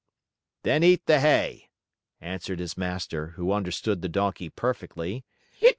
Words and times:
"Then 0.63 0.81
eat 0.83 1.05
the 1.05 1.19
hay!" 1.19 1.69
answered 2.21 2.57
his 2.57 2.75
master, 2.75 3.27
who 3.35 3.51
understood 3.53 4.01
the 4.01 4.09
Donkey 4.09 4.49
perfectly. 4.49 5.23